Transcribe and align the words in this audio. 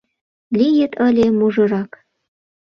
Лийыт 0.57 0.93
ыле 1.07 1.25
мужырак! 1.37 1.91